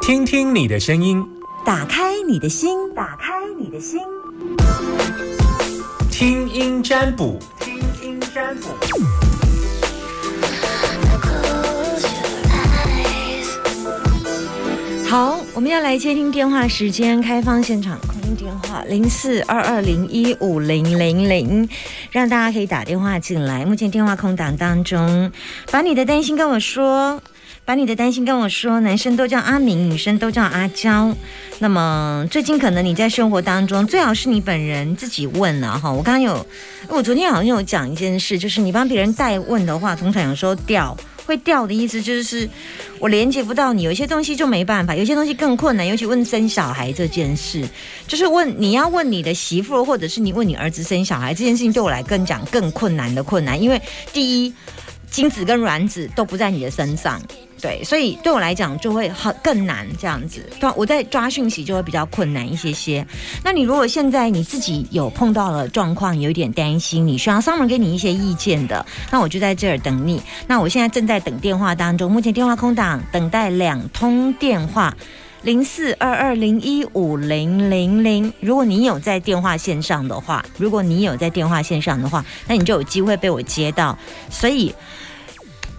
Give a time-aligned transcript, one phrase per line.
[0.00, 1.24] 听听你的声音，
[1.64, 4.00] 打开你的心，打开你的心，
[6.10, 8.68] 听音占卜，听音占卜。
[15.08, 17.98] 好，我们要来接听电话时间，开放现场。
[18.00, 21.68] 空音电话零四二二零一五零零零，
[22.10, 23.64] 让大家可以打电话进来。
[23.64, 25.30] 目前电话空档当中，
[25.70, 27.22] 把你的担心跟我说，
[27.64, 28.80] 把你的担心跟我说。
[28.80, 31.14] 男生都叫阿明，女生都叫阿娇。
[31.60, 35.90] 那么最近可能你在生活当中，最好是你本人自己问了哈。
[35.90, 36.46] 我刚刚有，
[36.88, 40.96] 我昨天好像有讲一件事，就是你帮别人代问的话，通常有时候掉。
[41.26, 42.46] 会掉的意思就是
[42.98, 45.88] 我连接不到你，有些东西就没办法，有些东西更困难。
[45.88, 47.66] 尤其问生小孩这件事，
[48.06, 53.80] 就是问你要问你的媳妇，或者是你问你儿子生小孩这件事情，对我来跟讲更困难的困难，因为
[54.12, 54.52] 第一，
[55.10, 57.18] 精子跟卵子都不在你的身上。
[57.64, 63.06] 对，所以对我来讲就会很更难这样子，对，我在抓讯息就会比较困难一些些。
[63.42, 70.22] 那你如果现在你自己有碰到了状况，有一点担心，你需要上门给你一些意见的，那我就在这儿等你。
[70.46, 74.94] 那我现在正在等电话当中，目前电话空档，等待两通电话，
[75.40, 78.30] 零四二二零一五零零零。
[78.40, 83.98] 如果你有在电话线上的话，如果你有在电话线上的话，那你就有机会被我接到。
[84.28, 84.74] 所以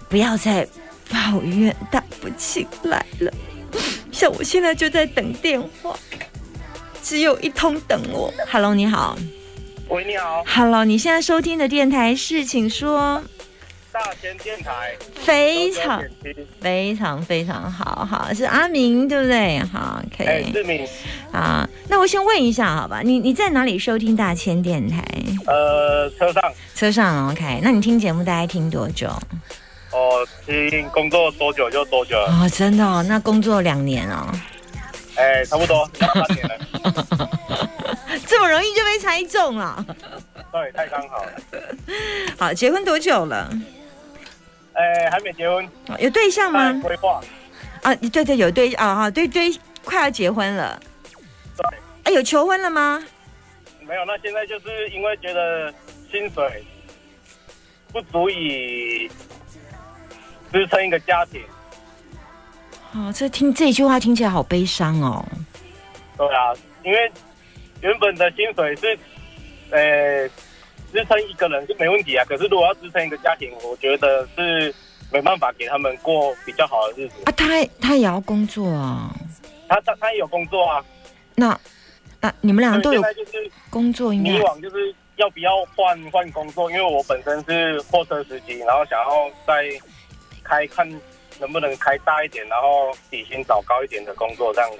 [0.08, 0.66] 不要再。
[1.08, 3.32] 抱怨打不起来了，
[4.12, 5.96] 像我现在就在等电话，
[7.02, 8.32] 只有一通等我。
[8.50, 9.16] Hello，你好。
[9.88, 10.42] 喂，你好。
[10.46, 13.22] Hello，你现在收听的电台是，请说。
[13.92, 14.94] 大千电台。
[15.14, 16.02] 非常
[16.60, 19.58] 非常非常好，好是阿明对不对？
[19.72, 20.26] 好可以。
[20.26, 20.86] 哎，志明。
[21.32, 23.00] 好，那我先问一下，好吧？
[23.02, 25.02] 你你在哪里收听大千电台？
[25.46, 26.52] 呃，车上。
[26.74, 27.60] 车上，OK。
[27.62, 29.08] 那你听节目大概听多久？
[29.92, 34.26] 哦，听工作多久就多久哦，真的哦，那工作两年哦，
[35.16, 35.90] 哎，差不多了，
[38.26, 39.84] 这么容易就被猜中了，
[40.52, 41.32] 对，太刚好了。
[42.38, 43.50] 好，结婚多久了？
[44.74, 45.68] 哎，还没结婚，
[45.98, 46.72] 有对象吗？
[46.82, 47.20] 规划
[47.82, 49.52] 啊，对对，有对啊哈，对对，
[49.84, 50.80] 快要结婚了，
[51.56, 53.04] 对，哎，有求婚了吗？
[53.80, 55.72] 没有，那现在就是因为觉得
[56.10, 56.64] 薪水
[57.92, 59.10] 不足以。
[60.56, 61.42] 支撑一个家庭，
[62.94, 65.22] 哦，这听这句话听起来好悲伤哦。
[66.16, 67.12] 对啊，因为
[67.82, 68.98] 原本的薪水是，
[69.68, 70.26] 呃，
[70.90, 72.24] 支撑一个人是没问题啊。
[72.24, 74.74] 可是如果要支撑一个家庭，我觉得是
[75.12, 77.32] 没办法给他们过比较好的日子啊。
[77.32, 79.14] 他他也要工作啊，
[79.68, 80.82] 他他他也有工作啊。
[81.34, 81.60] 那
[82.18, 83.02] 那你们两个都有
[83.68, 84.30] 工作，应该。
[84.30, 86.70] 以往就是要不要换换工作？
[86.70, 89.68] 因为我本身是货车司机，然后想要在。
[90.48, 90.88] 开看
[91.40, 94.78] 能不能开大一点，然后底薪找高一点的工作这样子。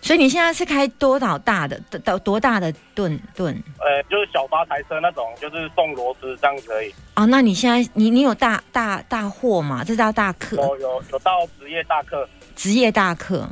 [0.00, 3.54] 所以你现在是开多少大的、多多大的盾盾？
[3.80, 6.94] 呃，就是小八台车那种，就是送螺丝这样子而已。
[7.16, 9.82] 哦，那你现在你你有大大大货吗？
[9.82, 10.56] 这叫大客？
[10.56, 12.28] 有有有到职业大客。
[12.54, 13.48] 职业大客。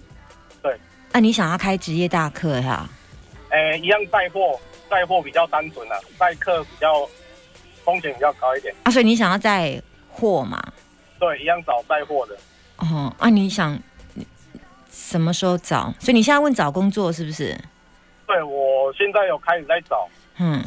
[0.63, 0.79] 对。
[1.11, 2.87] 那你想要开职业大客呀？
[3.49, 4.61] 呃，一样带货，
[4.91, 7.09] 带货比较单纯啊，带客比较
[7.83, 8.75] 风险比较高一点。
[8.83, 10.63] 啊，所以你想要带货嘛？
[11.23, 12.35] 对，一样找带货的。
[12.79, 13.79] 哦，啊，你想
[14.91, 15.95] 什么时候找？
[16.01, 17.57] 所以你现在问找工作是不是？
[18.27, 20.09] 对，我现在有开始在找。
[20.41, 20.61] 嗯，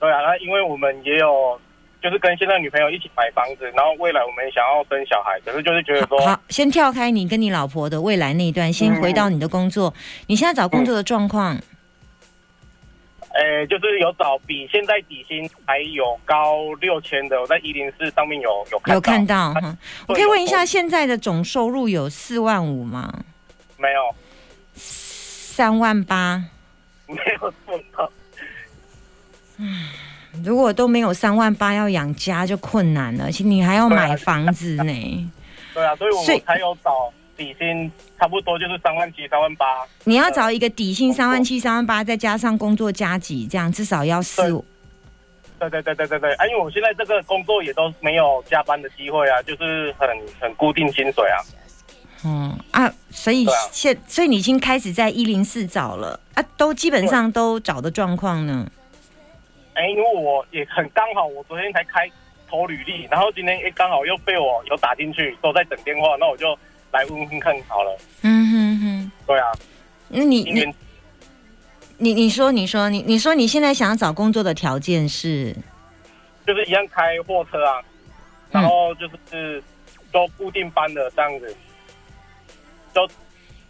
[0.00, 1.60] 对啊，那因为我们也有，
[2.02, 9.94] 就是跟现在女朋友一起买房子，然后未来我们想要生小孩，可是就是觉得说，好，先跳开你跟你老婆的未来那一段，先回到你的工作。
[10.26, 11.56] 你现在找工作的状况？
[13.38, 19.78] 诶，就是有找比现在底薪还有高六千的，我在一零四上面有有看有看到哈。
[20.08, 23.14] 我可以问一下，现在的总收入有四万五吗？
[23.76, 24.12] 没有，
[24.74, 26.42] 三万八。
[27.06, 28.10] 没有做到。
[29.58, 29.86] 嗯，
[30.44, 35.30] 如果都没有三万八要养家就困难了，而且你还要买房子呢。
[35.72, 37.12] 对啊，所以我才有找。
[37.38, 39.64] 底薪差不多就是三万七、三万八。
[40.04, 44.42] 你要找一个底薪三万七、三万八，再加上工作加几，这样至少要四。
[45.60, 50.08] 对对对对对对，啊，因为我现在这个工作也都没有加班的机会啊，就是很
[50.40, 51.38] 很固定薪水啊。
[52.24, 58.68] 嗯啊，所以现所以你已经开始在一零四找了啊，都基本上都找的状况呢。
[59.74, 62.10] 哎，因为我也很刚好，我昨天才开
[62.48, 66.58] 投履历，然后今天哎刚好又被我有打进去，都在等电话，那我就。
[66.92, 67.98] 来问问看好了。
[68.22, 69.52] 嗯哼哼，对啊。
[70.08, 70.74] 那你你
[71.98, 75.54] 你你说你说你你说你现在想要找工作的条件是？
[76.46, 77.82] 就是一样开货车啊，
[78.50, 79.62] 然后就是
[80.10, 81.56] 都固定班的这样子。
[82.94, 83.06] 都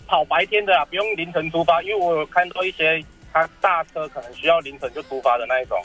[0.06, 5.76] 跑白天的啊，不用凌晨出发，因为我有看到一些他大车可能需要凌晨就出发的那一种。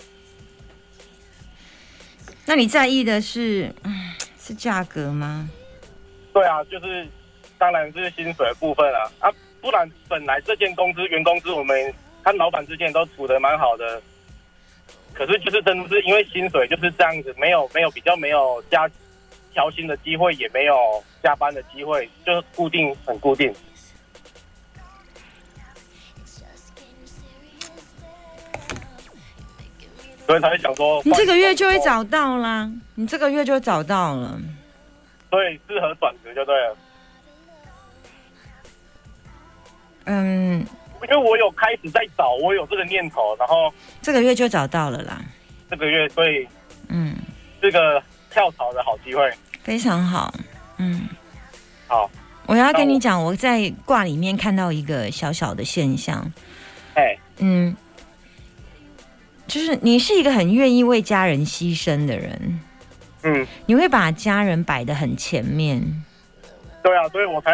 [2.46, 5.50] 那你在意的是，嗯是价格吗？
[6.32, 7.08] 对啊，就是
[7.58, 14.02] 当然是薪水的部分啊啊，不然本来这间公司原公司我们和老板之间都处得蛮好的，
[15.14, 18.90] 可是就是真的是因为薪水就是这样子，没有没有比较没有加
[19.54, 23.54] 调薪的机会，也没有加班的机会，就是固定很固定。
[30.26, 34.40] 所以他会想说，你这个月就会找到啦，你这个月就找到了。
[35.30, 36.78] 所以适合转职就对了。
[40.06, 40.66] 嗯，
[41.04, 45.22] 因为我有开始在找，我有这个念头，然后这个月就找到了啦。
[45.70, 46.48] 这个月所以
[46.90, 47.16] 嗯，
[47.62, 49.32] 这个跳槽的好机会。
[49.62, 50.34] 非常好。
[50.78, 51.08] 嗯，
[51.88, 52.10] 好，
[52.46, 56.32] 我要跟你讲，我在卦里面看到一个小小的现象。
[56.96, 57.76] 哎，嗯，
[59.48, 62.60] 就是你是一个很愿意为家人牺牲的人，
[63.24, 65.82] 嗯，你会把家人摆得很前面。
[66.84, 67.54] 对啊，所以我才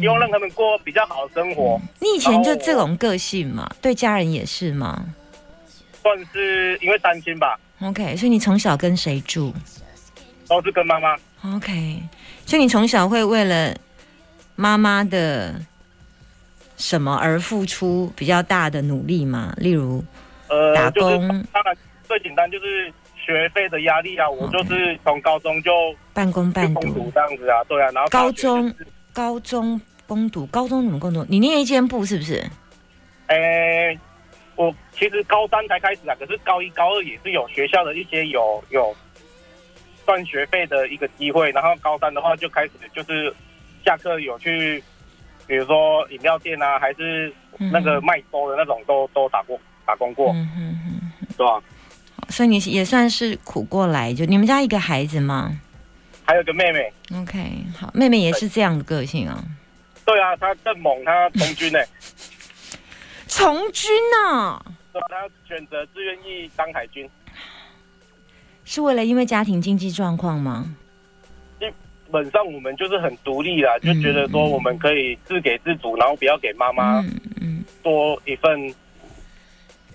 [0.00, 5.04] 希望让他们过比较好的生活，你以前就这种个性嘛，对家人也是吗
[6.02, 9.52] 算是因为担心吧，？OK，所以你从小跟谁住
[10.48, 11.16] 都是跟妈妈。
[11.54, 12.02] ？OK，
[12.46, 13.74] 所以你从小会为了
[14.56, 15.60] 妈妈的
[16.76, 19.52] 什么而付出比较大的努力吗？
[19.58, 20.02] 例如
[20.48, 25.70] 呃，打就是工当然最简单就是学费的压力啊，我就是从高中就
[26.14, 28.72] 半工半读，这样子啊，对啊，然后高中
[29.12, 31.24] 高中攻读，高中怎么攻读？
[31.28, 32.42] 你念一间部是不是？
[33.26, 33.96] 诶、
[34.56, 38.96] 我其实高三才开始啊，可是高一、高二也是有学校的一些有有
[40.06, 43.30] 赚学费的一个机会，然后高三的话就开始就是
[43.84, 44.82] 下课有去，
[45.46, 51.62] 比如说饮料店啊，还是那个卖粥的那种，都都打过打工过，嗯嗯嗯，对吧？
[52.30, 55.60] 所以你也算是苦过来，就你们家一个孩子吗
[56.24, 57.38] 还有个妹妹，？OK，
[57.78, 59.44] 好，妹妹也是这样的个性啊。
[60.08, 61.78] 对啊，他更猛，他从军呢、
[63.26, 63.90] 从军
[64.24, 65.06] 啊，对吧？
[65.10, 67.06] 她选择自愿意当海军。
[68.64, 70.74] 是为了因为家庭经济状况吗？
[71.60, 71.66] 基
[72.10, 77.04] 本上我们就是很独立啦，就觉得说我们可以自给自足，然后不要给妈妈
[77.82, 78.74] 多一份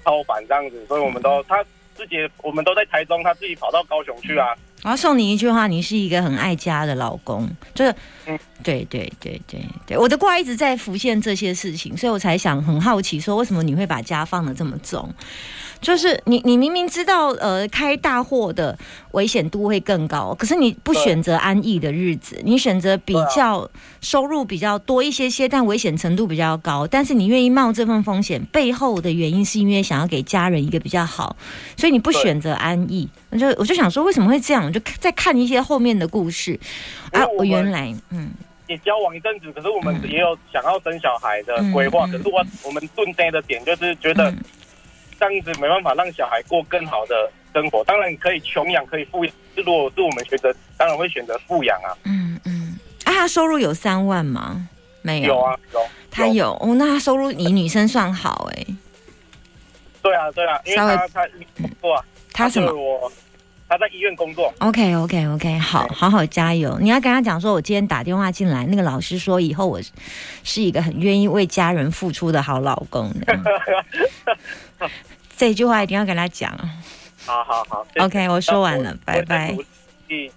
[0.04, 1.66] 超凡这样子，所以我们都他
[1.96, 4.56] 自己我们都在台中，他自己跑到高雄去啊。
[4.84, 7.96] 我要送你一句话，你是一个很爱家的老公，就是，
[8.28, 8.40] 嗯。
[8.62, 15.14] 对对对对对，我的卦一直在浮现这些事情，所以我才想很好奇，说为什么你会把家放的这么重？
[15.84, 18.76] 就是你你明明知道呃开大货的
[19.12, 23.70] 危险度会更高，可是你不选择安逸的日子，你选择比较
[24.00, 31.36] 收入比较多一些些，但危险程度比较高，但是你愿意冒这份风险，背后的原因是因为想要给家人一个比较好，
[31.76, 33.08] 所以你不选择安逸。
[33.30, 36.58] 我就我就想说为什么会这样，我就再看一些后面的故事。
[37.12, 38.32] 啊，我原来嗯。
[38.70, 42.10] 也交往一阵子，可是我们嗯也有想要生小孩的规划，嗯。
[42.10, 44.38] 嗯可是我我们顿呆的点就是觉得嗯
[45.24, 47.82] 这样子没办法让小孩过更好的生活。
[47.86, 51.96] 当然可以穷养，可以富养，如果是我们选择，当然会选择富养啊。
[52.04, 54.68] 嗯嗯，啊，他收入有三万吗？
[55.02, 55.80] 没有，有啊，有。
[56.12, 58.66] 他有哦，那他收入以女生算好哎、
[60.02, 61.28] 对啊，对啊，因为他他
[61.58, 63.12] 工作啊，他什么就是我
[63.74, 64.54] 他在医院工作。
[64.60, 66.78] ？OK OK OK，好好好加油！
[66.80, 69.92] 你要跟他讲说，我今天打电话进来，那个老师说以后我是
[70.44, 73.40] 是一个很愿意为家人付出的好老公的。
[75.36, 76.56] 这句话一定要跟他讲。
[77.26, 79.58] 好好好 OK，我说完了拜拜
[80.08, 80.32] 去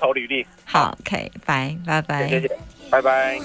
[0.00, 0.44] 投履历。
[0.64, 2.28] 好，OK，拜拜拜。
[2.28, 2.50] 谢谢，
[2.90, 3.38] 拜拜。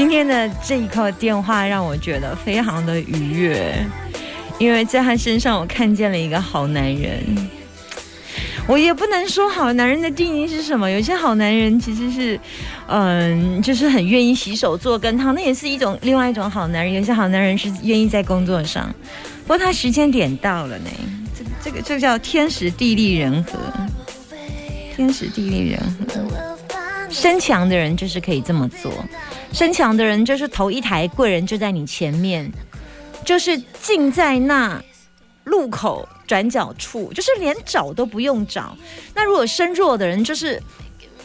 [0.00, 3.86] 今天的这一通电话让我觉得非常的愉悦，
[4.58, 7.22] 因为在他身上我看见了一个好男人。
[8.66, 12.40] 我也不能说好男人的定义是什么，有些好男人其实是，
[12.86, 16.94] 嗯，就是很愿意洗手做羹汤，那也是一种另外一种好男人。
[16.94, 18.90] 有些好男人是愿意在工作上，
[19.42, 20.90] 不过他时间点到了呢，
[21.38, 23.58] 这这个这个叫天时地利人和，
[24.96, 25.78] 天时地利人
[26.08, 26.56] 和。
[27.10, 28.92] 身强的人就是可以这么做，
[29.52, 32.50] 身强的人就是头一抬，贵人就在你前面，
[33.24, 34.82] 就是近在那
[35.44, 38.76] 路口转角处，就是连找都不用找。
[39.14, 40.62] 那如果身弱的人，就是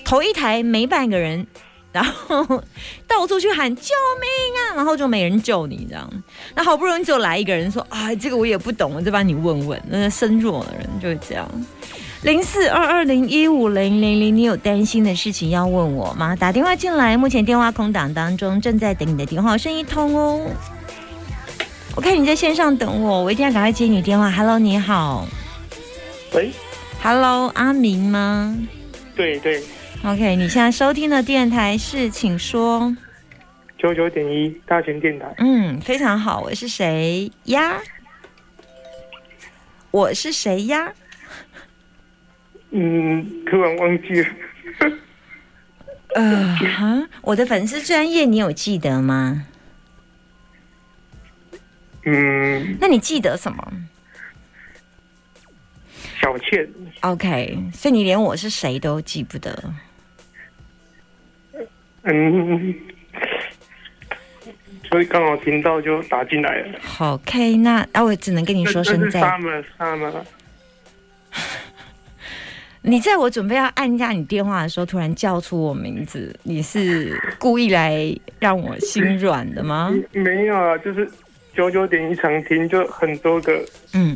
[0.04, 1.46] 头一抬没半个人，
[1.92, 2.64] 然后
[3.08, 6.10] 到处去喊救命啊，然后就没人救你这样。
[6.56, 9.82] 那好不容易就来一个人说啊，这个我也不懂，我再帮你问问。
[9.88, 11.50] 那身弱的人就是这样。
[12.26, 16.36] 零四二二零一五零零零，你有担心的事情要问我吗？
[16.36, 20.50] 打电话进来，目前电话空档当中，正在等你的电话，声一通哦。
[21.96, 24.32] 我看你在线上等我，我一定要赶快接你电话。
[24.32, 25.28] Hello，你好
[26.34, 26.50] 喂
[27.04, 28.58] ，，Hello，阿明吗
[29.16, 29.64] 对对
[30.04, 32.98] ，？OK，你现在收听的电台是，请说。
[33.78, 35.32] 九九点一大型电台。
[35.38, 37.78] 嗯，非常好，我是谁呀？
[39.92, 40.92] 我是谁呀？
[42.78, 44.28] 嗯，突然忘记了。
[46.16, 49.46] 呃，哈我的粉丝专业你有记得吗？
[52.04, 53.74] 嗯，那你记得什么
[56.22, 56.70] 小倩
[57.02, 59.74] ，？OK，所以你连我是谁都记不得。
[62.04, 62.76] 嗯，
[64.90, 66.80] 所以刚好听到就打进来了。
[66.82, 69.64] 好，OK，那啊，我只能跟你说声再 summer，
[72.88, 79.92] 你在我准备要按下你电话的时候，突然叫出我名字，你是故意来让我心软的吗？
[80.14, 81.10] 没有啊，就是
[81.56, 84.16] 九九点一常听，就很多个，嗯，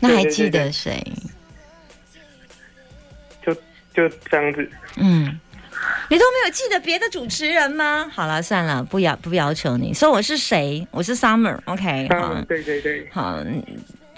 [0.00, 1.12] 那还记得对谁？
[3.46, 3.54] 就
[3.94, 4.68] 就这样子。
[4.96, 5.38] 嗯，
[6.10, 8.10] 你都没有记得别的主持人吗？
[8.12, 9.94] 好了，算了，不要不要求你。
[9.94, 10.84] 说我是谁？
[10.90, 13.62] 我是 Summer，OK，、好 summer，，对对对，好嗯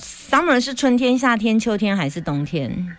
[0.00, 2.97] ，Summer 是春天、夏天、秋天还是冬天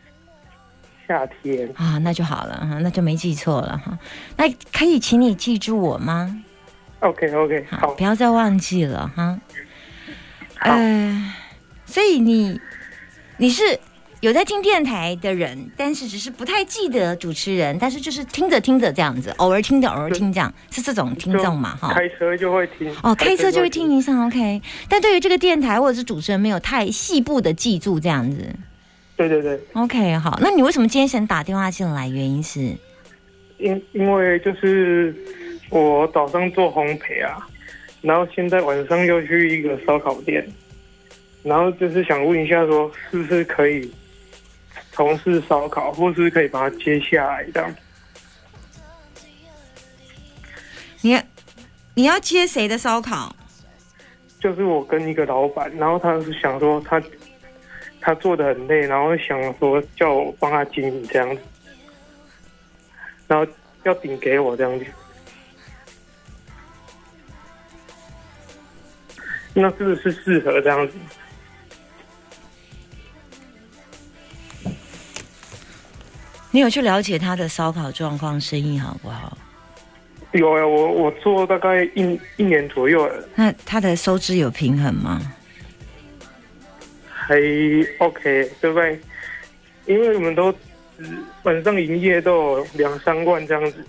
[1.11, 1.69] 夏天。
[1.75, 1.97] 啊？
[1.97, 3.97] 那就好了哈，那就没记错了哈。
[4.37, 6.41] 那可以请你记住我吗
[7.01, 9.37] ？OK OK，好，好不，要再忘记了哈。
[10.57, 11.33] 好呃，
[11.85, 12.59] 所以你
[13.37, 13.77] 你是
[14.21, 21.93] 有在听电台的人，但是只是不太记得主持人，但是就是听着听着这样子，偶尔听着偶尔听这样，是这种听众嘛哈。
[21.93, 22.95] 开车就会听。
[23.03, 23.91] 哦，开车就会听。
[23.91, 24.61] 一下，OK。
[24.87, 28.55] 但对于这个电台或者是主持人，没有太细部的记住这样子
[29.27, 30.17] 对对对，，OK。
[30.17, 32.07] 好，那你为什么今天想打电话进来？
[32.07, 32.59] 原因是
[33.59, 35.13] 因因为就是
[35.69, 37.47] 我早上做烘焙啊，
[38.01, 40.43] 然后现在晚上又去一个烧烤店，
[41.43, 43.91] 然后就是想问一下，说是不是可以
[44.91, 47.75] 从事烧烤，或是可以把它接下来这样？
[51.01, 51.19] 你
[51.93, 53.35] 你要接谁的烧烤？
[54.39, 56.99] 就是我跟一个老板，然后他是想说他
[58.01, 61.41] 他做的很累，然后想说叫我帮他经营这样子，
[63.27, 63.49] 然后
[63.83, 64.85] 要顶给我这样子。
[69.53, 70.93] 那是不是适合这样子？
[76.49, 79.37] 你有去了解他的烧烤状况、生意好不好？
[80.31, 85.21] 有呀，我我做大概一一年左右了，那他的收支有平衡吗？
[87.27, 87.35] 还
[87.99, 88.99] OK，对不对？
[89.85, 90.53] 因为我们都
[90.97, 93.85] 嗯晚上营业都有两三万这样子，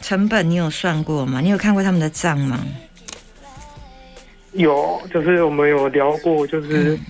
[0.00, 1.40] 成本你有算过吗？
[1.40, 2.58] 你有看过他们的账吗？
[4.52, 7.00] 有就是我们有聊过，就是嗯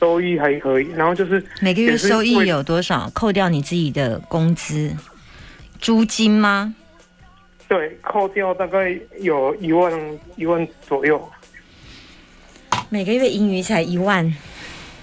[0.00, 3.10] 收益还可以，然后就是每个月收益有多少？
[3.14, 4.94] 扣掉你自己的工资、
[5.78, 6.74] 租金吗？
[7.68, 11.30] 对扣掉大概有一万一万左右，
[12.94, 14.32] 每个月盈余才一万，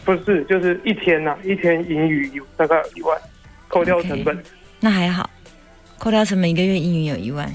[0.05, 3.21] 不是就是一天呐、一天盈余有大概有一万，
[3.67, 4.41] 扣掉成本。
[4.79, 5.29] 那还好，
[5.97, 7.53] 扣掉成本一个月盈余有一万。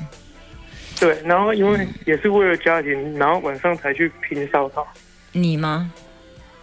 [1.00, 4.86] 对，然后因为也是为了家庭，然后晚上才去拼烧烤。
[5.32, 5.90] 你吗？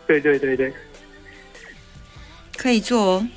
[0.06, 0.72] 对对对对，
[2.56, 3.28] 可以做哦。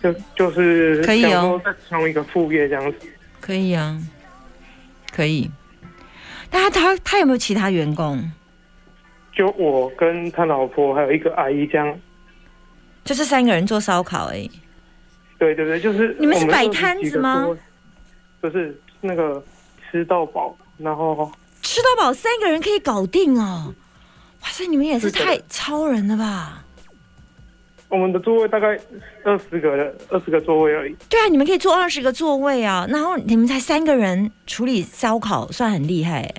[0.00, 2.98] 就就是可以哦想说再成为一个副业这样子。
[3.40, 4.00] 可以啊，
[5.10, 5.50] 可以。
[6.54, 8.30] 但他他他有没有其他员工？
[9.32, 12.00] 就我跟他老婆还有一个阿姨这样。
[13.02, 14.48] 就是三个人做烧烤而已。
[15.36, 17.58] 对对对，就是你们是摆20几个摊子吗桌？
[18.40, 19.44] 不是那个
[19.90, 21.28] 吃到饱，然后
[21.60, 23.74] 吃到饱三个人可以搞定哦！
[24.42, 26.63] 哇塞，你们也是太超人了吧？
[27.94, 28.76] 我们的座位大概
[29.22, 30.96] 二十个人，二十个座位而已。
[31.08, 36.34] 对啊，你们可以坐二十个座位啊，然后你们才三个人处理烧烤，算很厉害哎。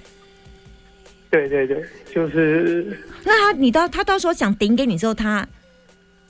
[1.32, 1.82] 对对对，
[2.14, 5.48] 就是那他你到他到时候想顶给你之后，他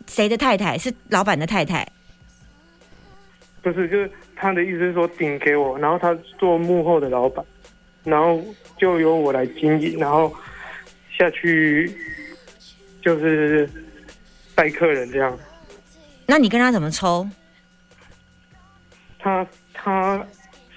[0.05, 1.87] 谁的太太是老板的太太？
[3.63, 7.43] 不是就是他的意思是说顶给我，然后他做幕后的老板，
[8.03, 8.39] 然后
[8.77, 10.31] 就由我来经营，然后
[11.17, 11.91] 下去
[13.01, 13.67] 就是
[14.55, 15.37] 带客人这样。
[16.25, 17.29] 那你跟他怎么抽？
[19.19, 20.25] 他他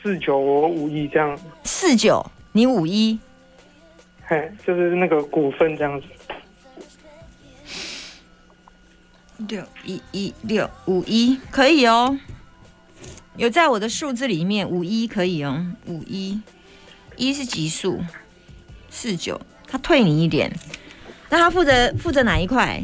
[0.03, 3.19] 四九我五一这样，四九，你五一，
[4.25, 6.07] 嘿，就是那个股份这样子。
[9.47, 12.19] 六一一六五一可以哦，
[13.37, 16.41] 有在我的数字里面，五一可以哦，五一
[17.17, 18.03] 一是级数，
[18.91, 20.53] 四九，他退你一点，
[21.29, 22.83] 那他负责负责哪一块？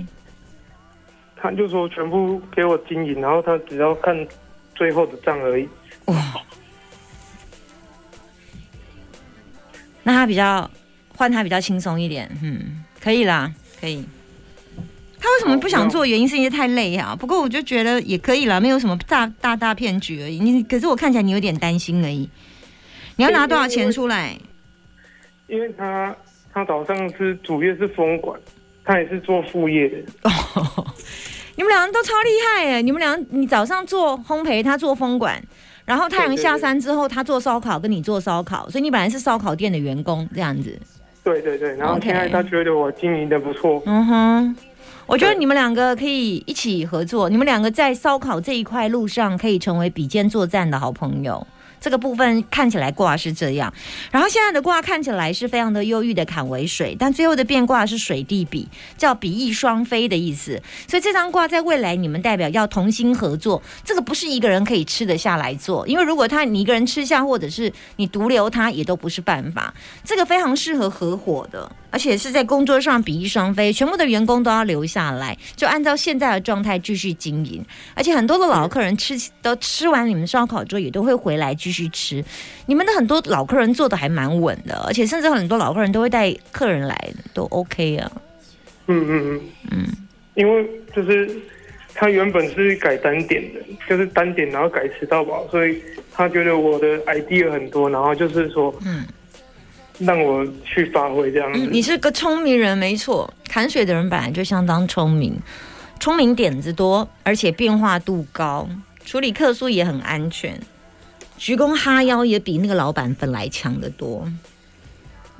[1.45, 4.17] 他就说全部给我经营，然后他只要看
[4.75, 5.69] 最后的账而已。
[6.07, 6.17] 哇，
[10.03, 10.71] 那他比较
[11.15, 14.03] 换他比较轻松一点，嗯，可以啦，可以。
[15.21, 16.07] 他为什么不想做？
[16.07, 17.15] 原因是因为太累啊。
[17.15, 20.39] 不过我就觉得也可以啦，没有什么大大大骗局而已。
[20.39, 22.27] 你可是我看起来你有点担心而已。
[23.17, 24.35] 你要拿多少钱出来？
[25.49, 26.17] 因为他
[26.55, 28.41] 他早上是主业是风管，
[28.83, 29.99] 他也是做副业的。
[30.23, 30.87] 哦，
[31.57, 32.83] 你们两个都超厉害哎！
[32.83, 35.41] 你们俩你早上做烘焙，他做风管，
[35.85, 40.77] 然后太阳下山之后，他做烧烤，跟你做烧烤，所以你本来是烧烤店的员工这样子。
[41.23, 43.83] 对对对，然后现在他觉得我经营的不错。
[43.87, 44.57] 嗯哼，
[45.07, 51.47] 我觉得你们两个可以一起合作，你们两个在烧烤这一块路上可以成为比肩作战的好朋友。
[51.85, 53.71] 这个部分看起来卦是这样，
[54.11, 60.59] 然后现在的卦看起来是非常的忧郁的坎为水，但最后的变卦是水地比，叫比翼双飞的意思。
[60.89, 69.75] 所以这张卦在未来你们代表要同心合作，这个不是一个人可以吃得下来做，因为如果他你一个人吃下，或者是你独留他，也都不是办法。
[70.03, 77.65] 这个非常适合合伙的，而且是在工作上比翼双飞，全部的员工都要留下来，就按照现在的状态继续经营。
[77.95, 82.25] 而且很多的老客人吃都吃完你们烧烤之后，也都会回来继续吃。
[82.67, 88.11] 你们的很多老客人做的还蛮稳的，而且甚至很多老客人都会带客人来，都 OK 啊。
[88.89, 89.87] 嗯嗯嗯嗯，
[90.35, 91.31] 因为就是
[91.95, 95.81] 他原本是改单点的，就是单点然后改吃到饱，所以
[96.13, 99.07] 他觉得我的 idea 很多，然后就是说嗯
[99.99, 101.61] 让我去发挥这样子。
[101.61, 103.33] 嗯，你是个聪明人，没错。
[103.49, 105.39] 砍水的人本来就相当聪明，
[106.01, 108.69] 聪明点子多，而且变化度高，
[109.05, 110.59] 处理客诉也很安全。
[111.37, 114.27] 鞠躬哈腰也比那个老板本来强得多。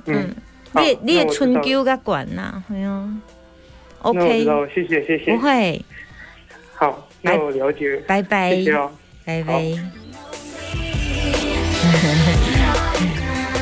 [0.05, 0.35] 嗯，
[0.71, 3.09] 好你你也那我知道春秋该管呐，哎呦
[4.01, 5.41] ，OK，谢谢谢谢不。
[5.41, 5.83] 会，
[6.73, 8.91] 好，那我了解，拜拜，谢谢哦。
[9.25, 10.04] 拜拜。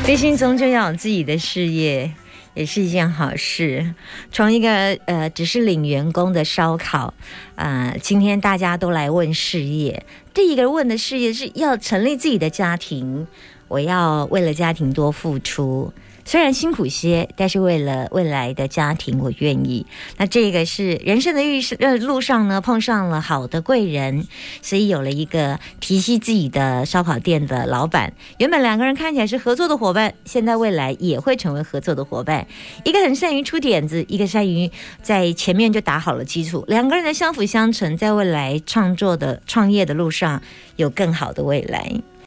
[0.06, 2.12] 内心终究要有自己的事业，
[2.52, 3.94] 也是一件好事。
[4.30, 4.68] 从一个
[5.06, 7.14] 呃只是领员工的烧烤，
[7.54, 10.04] 啊，今天大家都来问事业。
[10.34, 13.26] 第一个问的事业是要成立自己的家庭，
[13.66, 15.90] 我要为了家庭多付出。
[16.24, 19.86] 虽然辛苦些，但是为了未来的家庭，我愿意。
[20.16, 24.26] 那这个是人生的遇呃路上呢，碰上了好的贵人，
[24.62, 28.12] 所以有了一个提携自己的烧烤店的老板。
[28.38, 32.46] 原本两个人看起来是合作的伙伴，现在未来也会成为合作的伙伴。
[32.84, 34.70] 一个很善于出点子，一个善于
[35.02, 36.64] 在前面就打好了基础。
[36.68, 40.40] 两个人的相辅相成，在未来创作的创业的路上
[40.76, 42.00] 有更好的未来。